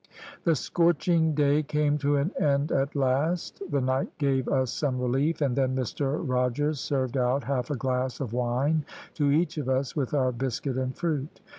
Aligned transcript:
"The 0.45 0.55
scorching 0.55 1.35
day 1.35 1.61
came 1.61 1.99
to 1.99 2.17
an 2.17 2.31
end 2.39 2.71
at 2.71 2.95
last. 2.95 3.61
The 3.69 3.81
night 3.81 4.09
gave 4.17 4.47
us 4.49 4.71
some 4.71 4.99
relief, 4.99 5.41
and 5.41 5.55
then 5.55 5.75
Mr 5.75 6.19
Rogers 6.27 6.79
served 6.79 7.17
out 7.17 7.43
half 7.43 7.69
a 7.69 7.75
glass 7.75 8.19
of 8.19 8.33
wine 8.33 8.83
to 9.13 9.29
each 9.29 9.59
of 9.59 9.69
us 9.69 9.95
with 9.95 10.15
our 10.15 10.31
biscuit 10.31 10.75
and 10.75 10.97
fruit. 10.97 11.39